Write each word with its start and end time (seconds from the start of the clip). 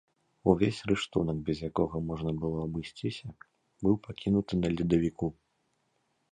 Увесь 0.51 0.79
рыштунак, 0.91 1.37
без 1.49 1.57
якога 1.69 2.01
можна 2.09 2.31
было 2.45 2.57
абысціся, 2.69 3.27
быў 3.85 3.95
пакінуты 4.09 4.53
на 4.65 4.69
ледавіку. 4.77 5.33